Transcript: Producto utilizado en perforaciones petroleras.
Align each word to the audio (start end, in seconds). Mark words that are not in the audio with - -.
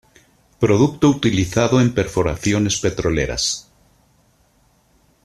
Producto 0.59 1.09
utilizado 1.11 1.79
en 1.79 1.93
perforaciones 1.93 2.79
petroleras. 2.79 3.71